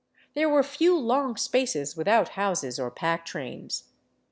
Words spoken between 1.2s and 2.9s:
spaces without houses or